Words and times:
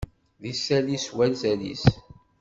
D 0.41 0.43
isalli 0.51 0.97
s 1.05 1.07
wazal-is. 1.15 1.85